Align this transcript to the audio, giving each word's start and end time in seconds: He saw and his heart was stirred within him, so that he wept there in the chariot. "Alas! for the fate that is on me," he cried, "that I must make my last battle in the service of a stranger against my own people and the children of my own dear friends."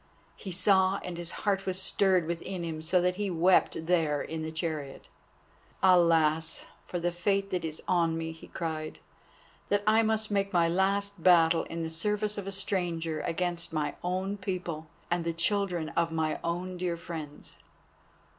He 0.35 0.51
saw 0.51 0.99
and 1.03 1.15
his 1.15 1.29
heart 1.45 1.67
was 1.67 1.79
stirred 1.79 2.25
within 2.25 2.63
him, 2.63 2.81
so 2.81 2.99
that 3.01 3.17
he 3.17 3.29
wept 3.29 3.85
there 3.85 4.19
in 4.19 4.41
the 4.41 4.51
chariot. 4.51 5.09
"Alas! 5.83 6.65
for 6.87 6.99
the 6.99 7.11
fate 7.11 7.51
that 7.51 7.63
is 7.63 7.83
on 7.87 8.17
me," 8.17 8.31
he 8.31 8.47
cried, 8.47 8.97
"that 9.69 9.83
I 9.85 10.01
must 10.01 10.31
make 10.31 10.51
my 10.51 10.67
last 10.67 11.21
battle 11.21 11.65
in 11.65 11.83
the 11.83 11.91
service 11.91 12.39
of 12.39 12.47
a 12.47 12.51
stranger 12.51 13.19
against 13.27 13.73
my 13.73 13.93
own 14.03 14.37
people 14.37 14.87
and 15.11 15.23
the 15.23 15.33
children 15.33 15.89
of 15.89 16.11
my 16.11 16.39
own 16.43 16.77
dear 16.77 16.97
friends." 16.97 17.59